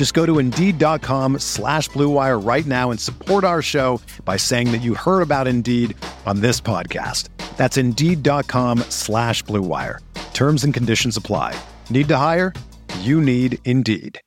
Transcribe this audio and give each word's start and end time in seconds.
Just 0.00 0.14
go 0.14 0.24
to 0.24 0.38
Indeed.com 0.38 1.40
slash 1.40 1.90
BlueWire 1.90 2.42
right 2.42 2.64
now 2.64 2.90
and 2.90 2.98
support 2.98 3.44
our 3.44 3.60
show 3.60 4.00
by 4.24 4.38
saying 4.38 4.72
that 4.72 4.78
you 4.78 4.94
heard 4.94 5.20
about 5.20 5.46
Indeed 5.46 5.94
on 6.24 6.40
this 6.40 6.58
podcast. 6.58 7.28
That's 7.58 7.76
Indeed.com 7.76 8.78
slash 8.88 9.44
BlueWire. 9.44 9.98
Terms 10.32 10.64
and 10.64 10.72
conditions 10.72 11.18
apply. 11.18 11.54
Need 11.90 12.08
to 12.08 12.16
hire? 12.16 12.54
You 13.00 13.20
need 13.20 13.58
Indeed. 13.66 14.18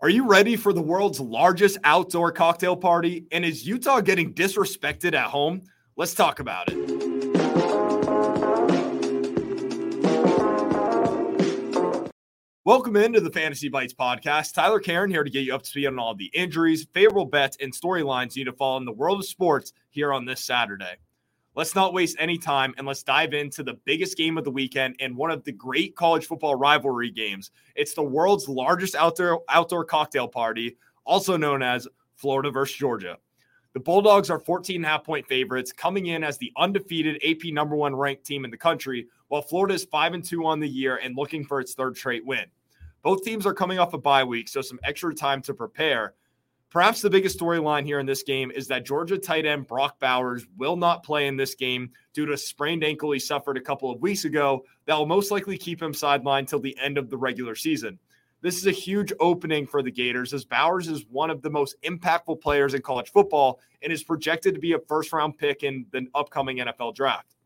Are 0.00 0.08
you 0.08 0.26
ready 0.26 0.56
for 0.56 0.72
the 0.72 0.80
world's 0.80 1.20
largest 1.20 1.76
outdoor 1.84 2.32
cocktail 2.32 2.74
party? 2.74 3.26
And 3.30 3.44
is 3.44 3.66
Utah 3.66 4.00
getting 4.00 4.32
disrespected 4.32 5.14
at 5.14 5.26
home? 5.26 5.64
Let's 5.98 6.14
talk 6.14 6.40
about 6.40 6.72
it. 6.72 6.81
Welcome 12.64 12.94
into 12.94 13.20
the 13.20 13.28
Fantasy 13.28 13.68
Bites 13.68 13.92
podcast. 13.92 14.54
Tyler 14.54 14.78
Caron 14.78 15.10
here 15.10 15.24
to 15.24 15.30
get 15.30 15.44
you 15.44 15.52
up 15.52 15.62
to 15.62 15.68
speed 15.68 15.88
on 15.88 15.98
all 15.98 16.14
the 16.14 16.30
injuries, 16.32 16.86
favorable 16.94 17.24
bets, 17.24 17.56
and 17.60 17.72
storylines 17.72 18.36
you 18.36 18.44
need 18.44 18.52
to 18.52 18.56
follow 18.56 18.76
in 18.76 18.84
the 18.84 18.92
world 18.92 19.18
of 19.18 19.26
sports 19.26 19.72
here 19.90 20.12
on 20.12 20.24
this 20.24 20.44
Saturday. 20.44 20.94
Let's 21.56 21.74
not 21.74 21.92
waste 21.92 22.18
any 22.20 22.38
time 22.38 22.72
and 22.78 22.86
let's 22.86 23.02
dive 23.02 23.34
into 23.34 23.64
the 23.64 23.80
biggest 23.84 24.16
game 24.16 24.38
of 24.38 24.44
the 24.44 24.52
weekend 24.52 24.94
and 25.00 25.16
one 25.16 25.32
of 25.32 25.42
the 25.42 25.50
great 25.50 25.96
college 25.96 26.26
football 26.26 26.54
rivalry 26.54 27.10
games. 27.10 27.50
It's 27.74 27.94
the 27.94 28.04
world's 28.04 28.48
largest 28.48 28.94
outdoor 28.94 29.42
outdoor 29.48 29.84
cocktail 29.84 30.28
party, 30.28 30.76
also 31.04 31.36
known 31.36 31.64
as 31.64 31.88
Florida 32.14 32.52
versus 32.52 32.76
Georgia. 32.76 33.18
The 33.74 33.80
Bulldogs 33.80 34.28
are 34.28 34.38
14 34.38 34.76
and 34.76 34.84
a 34.84 34.88
half 34.88 35.04
point 35.04 35.26
favorites, 35.26 35.72
coming 35.72 36.06
in 36.06 36.22
as 36.22 36.36
the 36.36 36.52
undefeated 36.58 37.22
AP 37.26 37.52
number 37.52 37.74
one 37.74 37.96
ranked 37.96 38.24
team 38.24 38.44
in 38.44 38.50
the 38.50 38.56
country, 38.56 39.06
while 39.28 39.40
Florida 39.40 39.74
is 39.74 39.84
5 39.84 40.12
and 40.12 40.24
2 40.24 40.44
on 40.44 40.60
the 40.60 40.68
year 40.68 40.96
and 41.02 41.16
looking 41.16 41.44
for 41.44 41.58
its 41.58 41.72
third 41.72 41.96
straight 41.96 42.24
win. 42.26 42.44
Both 43.02 43.24
teams 43.24 43.46
are 43.46 43.54
coming 43.54 43.78
off 43.78 43.94
a 43.94 43.98
bye 43.98 44.24
week, 44.24 44.48
so 44.48 44.60
some 44.60 44.78
extra 44.84 45.14
time 45.14 45.40
to 45.42 45.54
prepare. 45.54 46.14
Perhaps 46.68 47.00
the 47.00 47.10
biggest 47.10 47.38
storyline 47.38 47.84
here 47.84 47.98
in 47.98 48.06
this 48.06 48.22
game 48.22 48.50
is 48.50 48.68
that 48.68 48.84
Georgia 48.84 49.18
tight 49.18 49.46
end 49.46 49.66
Brock 49.66 49.98
Bowers 49.98 50.46
will 50.56 50.76
not 50.76 51.02
play 51.02 51.26
in 51.26 51.36
this 51.36 51.54
game 51.54 51.90
due 52.12 52.26
to 52.26 52.32
a 52.32 52.38
sprained 52.38 52.84
ankle 52.84 53.10
he 53.10 53.18
suffered 53.18 53.56
a 53.56 53.60
couple 53.60 53.90
of 53.90 54.00
weeks 54.00 54.24
ago 54.24 54.64
that 54.86 54.96
will 54.96 55.06
most 55.06 55.30
likely 55.30 55.56
keep 55.56 55.82
him 55.82 55.92
sidelined 55.92 56.46
till 56.46 56.60
the 56.60 56.76
end 56.78 56.98
of 56.98 57.10
the 57.10 57.16
regular 57.16 57.54
season. 57.54 57.98
This 58.42 58.56
is 58.56 58.66
a 58.66 58.72
huge 58.72 59.12
opening 59.20 59.68
for 59.68 59.84
the 59.84 59.90
Gators 59.92 60.34
as 60.34 60.44
Bowers 60.44 60.88
is 60.88 61.06
one 61.08 61.30
of 61.30 61.42
the 61.42 61.50
most 61.50 61.76
impactful 61.82 62.40
players 62.40 62.74
in 62.74 62.82
college 62.82 63.12
football 63.12 63.60
and 63.82 63.92
is 63.92 64.02
projected 64.02 64.52
to 64.54 64.60
be 64.60 64.72
a 64.72 64.80
first 64.80 65.12
round 65.12 65.38
pick 65.38 65.62
in 65.62 65.86
the 65.92 66.08
upcoming 66.12 66.56
NFL 66.56 66.96
draft. 66.96 67.36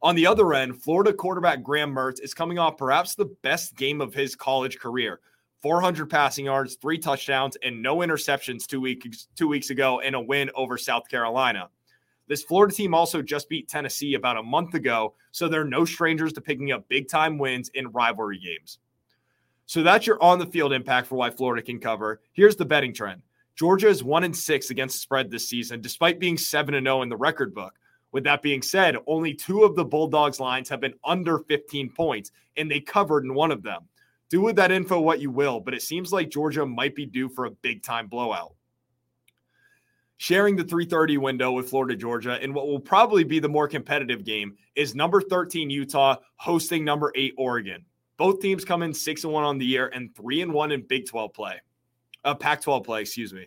On 0.00 0.14
the 0.14 0.26
other 0.26 0.54
end, 0.54 0.82
Florida 0.82 1.12
quarterback 1.12 1.62
Graham 1.62 1.94
Mertz 1.94 2.18
is 2.22 2.32
coming 2.32 2.58
off 2.58 2.78
perhaps 2.78 3.14
the 3.14 3.26
best 3.42 3.76
game 3.76 4.00
of 4.00 4.14
his 4.14 4.34
college 4.34 4.78
career 4.78 5.20
400 5.60 6.06
passing 6.08 6.46
yards, 6.46 6.76
three 6.76 6.96
touchdowns, 6.96 7.56
and 7.62 7.82
no 7.82 7.98
interceptions 7.98 8.66
two 8.66 8.80
weeks 8.80 9.28
two 9.36 9.48
weeks 9.48 9.68
ago 9.68 9.98
in 9.98 10.14
a 10.14 10.20
win 10.20 10.50
over 10.54 10.78
South 10.78 11.06
Carolina. 11.10 11.68
This 12.26 12.42
Florida 12.42 12.72
team 12.72 12.94
also 12.94 13.20
just 13.20 13.50
beat 13.50 13.68
Tennessee 13.68 14.14
about 14.14 14.38
a 14.38 14.42
month 14.42 14.72
ago, 14.72 15.14
so 15.30 15.46
they're 15.46 15.64
no 15.64 15.84
strangers 15.84 16.32
to 16.34 16.40
picking 16.40 16.72
up 16.72 16.88
big 16.88 17.08
time 17.08 17.36
wins 17.36 17.68
in 17.74 17.88
rivalry 17.88 18.38
games. 18.38 18.78
So 19.68 19.82
that's 19.82 20.06
your 20.06 20.20
on 20.20 20.40
the 20.40 20.46
field 20.46 20.72
impact 20.72 21.06
for 21.06 21.14
why 21.14 21.30
Florida 21.30 21.62
can 21.62 21.78
cover. 21.78 22.20
Here's 22.32 22.56
the 22.56 22.64
betting 22.64 22.92
trend. 22.92 23.22
Georgia 23.54 23.88
is 23.88 24.02
1 24.02 24.24
and 24.24 24.36
6 24.36 24.70
against 24.70 24.96
the 24.96 25.00
spread 25.00 25.30
this 25.30 25.48
season 25.48 25.80
despite 25.80 26.18
being 26.18 26.36
7 26.36 26.74
and 26.74 26.86
0 26.86 27.02
in 27.02 27.08
the 27.08 27.16
record 27.16 27.54
book. 27.54 27.74
With 28.10 28.24
that 28.24 28.42
being 28.42 28.62
said, 28.62 28.96
only 29.06 29.34
two 29.34 29.62
of 29.62 29.76
the 29.76 29.84
Bulldogs 29.84 30.40
lines 30.40 30.68
have 30.70 30.80
been 30.80 30.94
under 31.04 31.38
15 31.40 31.90
points 31.90 32.32
and 32.56 32.68
they 32.68 32.80
covered 32.80 33.24
in 33.24 33.34
one 33.34 33.52
of 33.52 33.62
them 33.62 33.82
do 34.28 34.42
with 34.42 34.56
that 34.56 34.72
info 34.72 35.00
what 35.00 35.20
you 35.20 35.30
will, 35.30 35.60
but 35.60 35.74
it 35.74 35.82
seems 35.82 36.12
like 36.12 36.28
Georgia 36.28 36.66
might 36.66 36.94
be 36.94 37.06
due 37.06 37.28
for 37.28 37.46
a 37.46 37.50
big 37.50 37.82
time 37.82 38.08
blowout. 38.08 38.54
Sharing 40.18 40.56
the 40.56 40.64
330 40.64 41.16
window 41.18 41.52
with 41.52 41.70
Florida 41.70 41.96
Georgia 41.96 42.42
in 42.42 42.52
what 42.52 42.66
will 42.66 42.80
probably 42.80 43.24
be 43.24 43.38
the 43.38 43.48
more 43.48 43.68
competitive 43.68 44.24
game 44.24 44.56
is 44.74 44.94
number 44.94 45.20
13 45.20 45.70
Utah 45.70 46.16
hosting 46.36 46.84
number 46.84 47.12
8 47.14 47.34
Oregon. 47.38 47.84
Both 48.18 48.40
teams 48.40 48.64
come 48.64 48.82
in 48.82 48.92
6 48.92 49.24
and 49.24 49.32
1 49.32 49.44
on 49.44 49.58
the 49.58 49.64
year 49.64 49.88
and 49.94 50.14
3 50.14 50.42
and 50.42 50.52
1 50.52 50.72
in 50.72 50.82
Big 50.82 51.06
12 51.06 51.32
play. 51.32 51.60
Uh, 52.24 52.34
Pac 52.34 52.60
12 52.60 52.84
play, 52.84 53.00
excuse 53.00 53.32
me. 53.32 53.46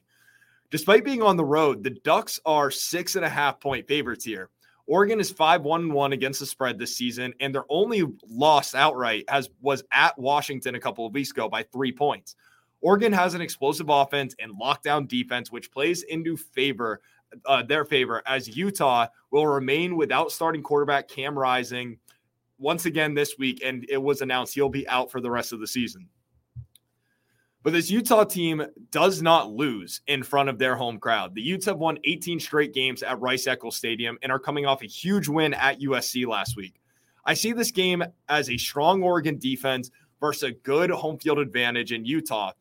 Despite 0.71 1.03
being 1.03 1.21
on 1.21 1.35
the 1.35 1.43
road, 1.43 1.83
the 1.83 1.89
Ducks 1.89 2.39
are 2.45 2.71
six 2.71 3.17
and 3.17 3.25
a 3.25 3.29
half 3.29 3.59
point 3.59 3.87
favorites 3.87 4.23
here. 4.23 4.49
Oregon 4.87 5.19
is 5.19 5.29
5 5.29 5.63
1 5.63 5.91
1 5.91 6.13
against 6.13 6.39
the 6.39 6.45
spread 6.45 6.79
this 6.79 6.95
season, 6.95 7.33
and 7.41 7.53
their 7.53 7.65
only 7.69 8.03
loss 8.29 8.73
outright 8.73 9.25
has 9.29 9.49
was 9.61 9.83
at 9.91 10.17
Washington 10.17 10.75
a 10.75 10.79
couple 10.79 11.05
of 11.05 11.13
weeks 11.13 11.31
ago 11.31 11.49
by 11.49 11.63
three 11.63 11.91
points. 11.91 12.35
Oregon 12.79 13.11
has 13.11 13.33
an 13.33 13.41
explosive 13.41 13.89
offense 13.89 14.33
and 14.39 14.59
lockdown 14.59 15.07
defense, 15.07 15.51
which 15.51 15.71
plays 15.71 16.03
into 16.03 16.38
favor 16.38 17.01
uh, 17.45 17.63
their 17.63 17.85
favor 17.85 18.21
as 18.25 18.55
Utah 18.55 19.07
will 19.31 19.47
remain 19.47 19.95
without 19.95 20.31
starting 20.31 20.63
quarterback 20.63 21.07
Cam 21.07 21.38
Rising 21.38 21.97
once 22.61 22.85
again 22.85 23.13
this 23.13 23.38
week, 23.38 23.61
and 23.66 23.85
it 23.89 24.01
was 24.01 24.22
announced 24.22 24.53
he'll 24.53 24.69
be 24.69 24.88
out 24.88 25.11
for 25.11 25.19
the 25.19 25.31
rest 25.31 25.51
of 25.51 25.59
the 25.59 25.67
season. 25.67 26.07
But 27.63 27.73
this 27.73 27.91
Utah 27.91 28.23
team 28.23 28.63
does 28.89 29.22
not 29.22 29.51
lose 29.51 30.01
in 30.07 30.23
front 30.23 30.49
of 30.49 30.57
their 30.57 30.75
home 30.75 31.00
crowd. 31.00 31.35
The 31.35 31.41
Utes 31.41 31.66
have 31.66 31.77
won 31.77 32.00
18 32.05 32.39
straight 32.39 32.73
games 32.73 33.03
at 33.03 33.19
Rice 33.19 33.45
Eccles 33.45 33.75
Stadium 33.75 34.17
and 34.23 34.31
are 34.31 34.39
coming 34.39 34.66
off 34.66 34.81
a 34.81 34.88
huge 34.88 35.27
win 35.27 35.53
at 35.53 35.79
USC 35.79 36.25
last 36.25 36.55
week. 36.55 36.81
I 37.25 37.35
see 37.35 37.51
this 37.51 37.71
game 37.71 38.03
as 38.29 38.50
a 38.50 38.57
strong 38.57 39.03
Oregon 39.03 39.38
defense 39.38 39.91
versus 40.19 40.44
a 40.44 40.51
good 40.51 40.89
home 40.89 41.19
field 41.19 41.38
advantage 41.38 41.91
in 41.91 42.03
Utah, 42.03 42.51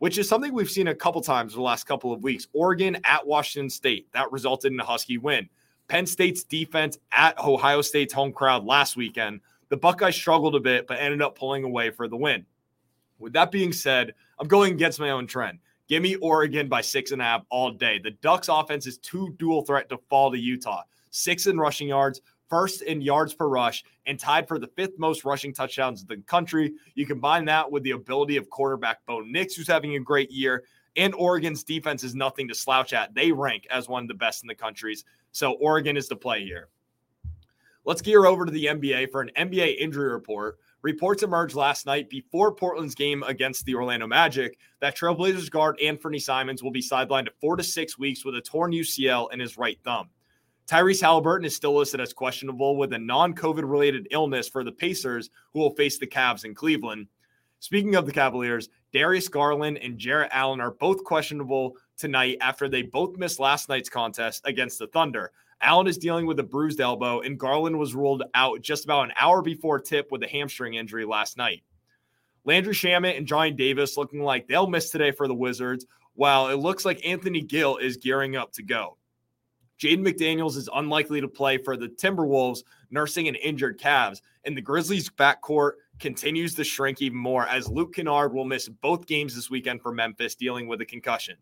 which 0.00 0.18
is 0.18 0.28
something 0.28 0.52
we've 0.52 0.70
seen 0.70 0.88
a 0.88 0.94
couple 0.94 1.22
times 1.22 1.54
the 1.54 1.62
last 1.62 1.84
couple 1.84 2.12
of 2.12 2.22
weeks. 2.22 2.46
Oregon 2.52 2.98
at 3.04 3.26
Washington 3.26 3.70
State, 3.70 4.12
that 4.12 4.30
resulted 4.32 4.72
in 4.72 4.80
a 4.80 4.84
Husky 4.84 5.16
win. 5.16 5.48
Penn 5.92 6.06
State's 6.06 6.42
defense 6.42 6.96
at 7.14 7.38
Ohio 7.38 7.82
State's 7.82 8.14
home 8.14 8.32
crowd 8.32 8.64
last 8.64 8.96
weekend. 8.96 9.40
The 9.68 9.76
Buckeyes 9.76 10.14
struggled 10.14 10.54
a 10.54 10.60
bit, 10.60 10.86
but 10.86 10.98
ended 10.98 11.20
up 11.20 11.36
pulling 11.36 11.64
away 11.64 11.90
for 11.90 12.08
the 12.08 12.16
win. 12.16 12.46
With 13.18 13.34
that 13.34 13.50
being 13.50 13.74
said, 13.74 14.14
I'm 14.38 14.48
going 14.48 14.72
against 14.72 15.00
my 15.00 15.10
own 15.10 15.26
trend. 15.26 15.58
Give 15.88 16.02
me 16.02 16.14
Oregon 16.14 16.66
by 16.66 16.80
six 16.80 17.12
and 17.12 17.20
a 17.20 17.26
half 17.26 17.44
all 17.50 17.72
day. 17.72 17.98
The 17.98 18.12
Ducks 18.12 18.48
offense 18.48 18.86
is 18.86 18.96
too 18.96 19.36
dual 19.38 19.66
threat 19.66 19.90
to 19.90 19.98
fall 20.08 20.32
to 20.32 20.38
Utah. 20.38 20.84
Six 21.10 21.46
in 21.46 21.58
rushing 21.58 21.88
yards, 21.88 22.22
first 22.48 22.80
in 22.80 23.02
yards 23.02 23.34
per 23.34 23.46
rush, 23.46 23.84
and 24.06 24.18
tied 24.18 24.48
for 24.48 24.58
the 24.58 24.68
fifth 24.68 24.98
most 24.98 25.26
rushing 25.26 25.52
touchdowns 25.52 26.00
in 26.00 26.08
the 26.08 26.22
country. 26.22 26.72
You 26.94 27.04
combine 27.04 27.44
that 27.44 27.70
with 27.70 27.82
the 27.82 27.90
ability 27.90 28.38
of 28.38 28.48
quarterback 28.48 29.04
Bo 29.04 29.20
Nix, 29.20 29.56
who's 29.56 29.68
having 29.68 29.96
a 29.96 30.00
great 30.00 30.30
year, 30.30 30.64
and 30.96 31.14
Oregon's 31.14 31.64
defense 31.64 32.02
is 32.02 32.14
nothing 32.14 32.48
to 32.48 32.54
slouch 32.54 32.94
at. 32.94 33.14
They 33.14 33.30
rank 33.30 33.66
as 33.70 33.88
one 33.88 34.04
of 34.04 34.08
the 34.08 34.14
best 34.14 34.42
in 34.42 34.46
the 34.46 34.54
countries. 34.54 35.04
So 35.32 35.52
Oregon 35.52 35.96
is 35.96 36.08
the 36.08 36.16
play 36.16 36.44
here. 36.44 36.68
Let's 37.84 38.02
gear 38.02 38.26
over 38.26 38.46
to 38.46 38.52
the 38.52 38.66
NBA 38.66 39.10
for 39.10 39.22
an 39.22 39.30
NBA 39.36 39.78
injury 39.78 40.12
report 40.12 40.58
Reports 40.82 41.22
emerged 41.22 41.54
last 41.54 41.86
night 41.86 42.10
before 42.10 42.52
Portland's 42.52 42.96
game 42.96 43.22
against 43.22 43.64
the 43.64 43.76
Orlando 43.76 44.08
Magic 44.08 44.58
that 44.80 44.96
Trailblazers 44.96 45.48
guard 45.48 45.78
Anfernee 45.78 46.20
Simons 46.20 46.60
will 46.60 46.72
be 46.72 46.82
sidelined 46.82 47.26
to 47.26 47.32
four 47.40 47.54
to 47.54 47.62
six 47.62 47.96
weeks 47.96 48.24
with 48.24 48.34
a 48.34 48.40
torn 48.40 48.72
UCL 48.72 49.32
in 49.32 49.38
his 49.38 49.56
right 49.56 49.78
thumb. 49.84 50.08
Tyrese 50.66 51.00
Halliburton 51.00 51.44
is 51.44 51.54
still 51.54 51.76
listed 51.76 52.00
as 52.00 52.12
questionable 52.12 52.76
with 52.76 52.92
a 52.94 52.98
non 52.98 53.32
COVID 53.32 53.62
related 53.62 54.08
illness 54.10 54.48
for 54.48 54.64
the 54.64 54.72
Pacers, 54.72 55.30
who 55.52 55.60
will 55.60 55.74
face 55.76 55.98
the 55.98 56.06
Cavs 56.06 56.44
in 56.44 56.52
Cleveland. 56.52 57.06
Speaking 57.60 57.94
of 57.94 58.04
the 58.04 58.12
Cavaliers, 58.12 58.68
Darius 58.92 59.28
Garland 59.28 59.78
and 59.78 59.98
Jarrett 59.98 60.30
Allen 60.32 60.60
are 60.60 60.72
both 60.72 61.04
questionable 61.04 61.76
tonight 62.02 62.36
after 62.40 62.68
they 62.68 62.82
both 62.82 63.16
missed 63.16 63.38
last 63.38 63.68
night's 63.68 63.88
contest 63.88 64.42
against 64.44 64.80
the 64.80 64.88
Thunder. 64.88 65.30
Allen 65.60 65.86
is 65.86 65.96
dealing 65.96 66.26
with 66.26 66.40
a 66.40 66.42
bruised 66.42 66.80
elbow, 66.80 67.20
and 67.20 67.38
Garland 67.38 67.78
was 67.78 67.94
ruled 67.94 68.24
out 68.34 68.60
just 68.60 68.84
about 68.84 69.04
an 69.04 69.12
hour 69.16 69.40
before 69.40 69.78
tip 69.78 70.10
with 70.10 70.20
a 70.24 70.26
hamstring 70.26 70.74
injury 70.74 71.04
last 71.04 71.36
night. 71.36 71.62
Landry 72.44 72.74
Shamet 72.74 73.16
and 73.16 73.24
Johnny 73.24 73.52
Davis 73.52 73.96
looking 73.96 74.20
like 74.20 74.48
they'll 74.48 74.66
miss 74.66 74.90
today 74.90 75.12
for 75.12 75.28
the 75.28 75.34
Wizards, 75.34 75.86
while 76.14 76.48
it 76.48 76.56
looks 76.56 76.84
like 76.84 77.06
Anthony 77.06 77.40
Gill 77.40 77.76
is 77.76 77.96
gearing 77.96 78.34
up 78.34 78.52
to 78.54 78.64
go. 78.64 78.98
Jaden 79.78 80.04
McDaniels 80.04 80.56
is 80.56 80.68
unlikely 80.74 81.20
to 81.20 81.28
play 81.28 81.56
for 81.56 81.76
the 81.76 81.88
Timberwolves, 81.88 82.64
nursing 82.90 83.28
an 83.28 83.36
injured 83.36 83.78
Cavs, 83.78 84.22
and 84.44 84.56
the 84.56 84.60
Grizzlies' 84.60 85.08
backcourt 85.08 85.74
continues 86.00 86.56
to 86.56 86.64
shrink 86.64 87.00
even 87.00 87.16
more 87.16 87.46
as 87.46 87.68
Luke 87.68 87.94
Kennard 87.94 88.34
will 88.34 88.44
miss 88.44 88.68
both 88.68 89.06
games 89.06 89.36
this 89.36 89.50
weekend 89.50 89.80
for 89.80 89.92
Memphis, 89.92 90.34
dealing 90.34 90.66
with 90.66 90.80
a 90.80 90.84
concussion. 90.84 91.36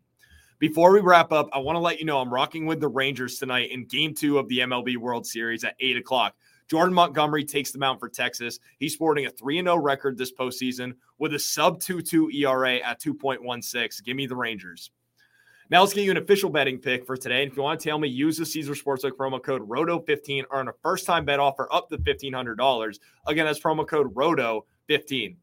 Before 0.61 0.91
we 0.91 0.99
wrap 0.99 1.31
up, 1.31 1.49
I 1.53 1.57
want 1.57 1.75
to 1.75 1.79
let 1.79 1.97
you 1.97 2.05
know 2.05 2.19
I'm 2.19 2.31
rocking 2.31 2.67
with 2.67 2.79
the 2.79 2.87
Rangers 2.87 3.39
tonight 3.39 3.71
in 3.71 3.85
game 3.85 4.13
two 4.13 4.37
of 4.37 4.47
the 4.47 4.59
MLB 4.59 4.95
World 4.95 5.25
Series 5.25 5.63
at 5.63 5.73
8 5.79 5.97
o'clock. 5.97 6.35
Jordan 6.69 6.93
Montgomery 6.93 7.43
takes 7.43 7.71
the 7.71 7.79
mound 7.79 7.99
for 7.99 8.07
Texas. 8.07 8.59
He's 8.77 8.93
sporting 8.93 9.25
a 9.25 9.31
3 9.31 9.57
0 9.63 9.77
record 9.77 10.19
this 10.19 10.31
postseason 10.31 10.93
with 11.17 11.33
a 11.33 11.39
sub 11.39 11.79
2 11.79 12.03
2 12.03 12.29
ERA 12.29 12.75
at 12.75 13.01
2.16. 13.01 14.03
Give 14.03 14.15
me 14.15 14.27
the 14.27 14.35
Rangers. 14.35 14.91
Now 15.71 15.81
let's 15.81 15.95
get 15.95 16.03
you 16.03 16.11
an 16.11 16.17
official 16.17 16.51
betting 16.51 16.77
pick 16.77 17.07
for 17.07 17.17
today. 17.17 17.41
And 17.41 17.51
if 17.51 17.57
you 17.57 17.63
want 17.63 17.79
to 17.79 17.89
tell 17.89 17.97
me, 17.97 18.09
use 18.09 18.37
the 18.37 18.45
Caesar 18.45 18.75
Sportsbook 18.75 19.13
promo 19.13 19.41
code 19.41 19.67
ROTO15 19.67 20.43
earn 20.51 20.67
a 20.67 20.73
first 20.83 21.07
time 21.07 21.25
bet 21.25 21.39
offer 21.39 21.67
up 21.73 21.89
to 21.89 21.97
$1,500. 21.97 22.99
Again, 23.25 23.45
that's 23.47 23.59
promo 23.59 23.87
code 23.87 24.13
ROTO15. 24.13 25.37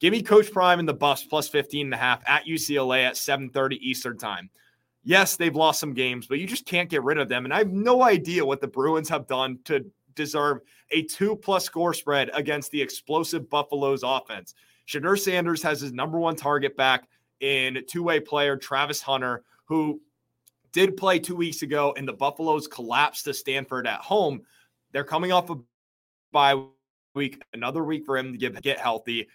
Give 0.00 0.12
me 0.12 0.22
Coach 0.22 0.50
Prime 0.50 0.78
and 0.78 0.88
the 0.88 0.94
Buffs 0.94 1.24
plus 1.24 1.46
15 1.48 1.88
and 1.88 1.94
a 1.94 1.98
half 1.98 2.22
at 2.26 2.46
UCLA 2.46 3.04
at 3.04 3.16
7:30 3.16 3.76
Eastern 3.82 4.16
time. 4.16 4.48
Yes, 5.04 5.36
they've 5.36 5.54
lost 5.54 5.80
some 5.80 5.94
games, 5.94 6.26
but 6.26 6.38
you 6.38 6.46
just 6.46 6.64
can't 6.64 6.88
get 6.88 7.02
rid 7.02 7.18
of 7.18 7.28
them. 7.28 7.44
And 7.44 7.52
I 7.52 7.58
have 7.58 7.72
no 7.72 8.02
idea 8.02 8.44
what 8.44 8.60
the 8.60 8.68
Bruins 8.68 9.08
have 9.08 9.26
done 9.26 9.58
to 9.64 9.84
deserve 10.14 10.60
a 10.90 11.02
two 11.02 11.36
plus 11.36 11.64
score 11.64 11.94
spread 11.94 12.30
against 12.34 12.70
the 12.70 12.80
explosive 12.80 13.48
Buffaloes 13.50 14.02
offense. 14.04 14.54
Shedeur 14.86 15.18
Sanders 15.18 15.62
has 15.62 15.80
his 15.80 15.92
number 15.92 16.18
one 16.18 16.36
target 16.36 16.76
back 16.76 17.08
in 17.40 17.82
two 17.88 18.02
way 18.02 18.20
player, 18.20 18.56
Travis 18.56 19.00
Hunter, 19.00 19.42
who 19.64 20.00
did 20.72 20.96
play 20.96 21.18
two 21.18 21.36
weeks 21.36 21.62
ago, 21.62 21.94
and 21.96 22.06
the 22.06 22.12
Buffaloes 22.12 22.68
collapsed 22.68 23.24
to 23.24 23.34
Stanford 23.34 23.86
at 23.86 24.00
home. 24.00 24.42
They're 24.92 25.04
coming 25.04 25.32
off 25.32 25.50
a 25.50 25.56
bye 26.30 26.62
week, 27.14 27.42
another 27.52 27.84
week 27.84 28.04
for 28.06 28.16
him 28.16 28.32
to 28.32 28.38
get, 28.38 28.60
get 28.62 28.78
healthy 28.78 29.28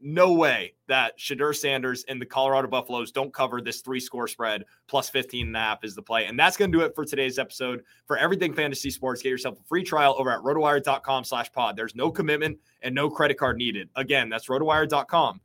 no 0.00 0.32
way 0.32 0.74
that 0.88 1.18
Shedeur 1.18 1.54
Sanders 1.54 2.04
and 2.08 2.20
the 2.20 2.26
Colorado 2.26 2.68
Buffaloes 2.68 3.12
don't 3.12 3.32
cover 3.32 3.60
this 3.60 3.80
three 3.80 4.00
score 4.00 4.28
spread 4.28 4.64
plus 4.88 5.10
15 5.10 5.48
and 5.48 5.56
a 5.56 5.58
half 5.58 5.84
is 5.84 5.94
the 5.94 6.02
play. 6.02 6.26
And 6.26 6.38
that's 6.38 6.56
going 6.56 6.72
to 6.72 6.78
do 6.78 6.84
it 6.84 6.94
for 6.94 7.04
today's 7.04 7.38
episode. 7.38 7.82
For 8.06 8.16
everything 8.16 8.54
fantasy 8.54 8.90
sports, 8.90 9.22
get 9.22 9.30
yourself 9.30 9.58
a 9.60 9.64
free 9.64 9.84
trial 9.84 10.14
over 10.18 10.30
at 10.30 10.40
rotowire.com 10.40 11.24
slash 11.24 11.52
pod. 11.52 11.76
There's 11.76 11.94
no 11.94 12.10
commitment 12.10 12.58
and 12.82 12.94
no 12.94 13.10
credit 13.10 13.38
card 13.38 13.56
needed. 13.56 13.88
Again, 13.96 14.28
that's 14.28 14.48
rotowire.com 14.48 15.40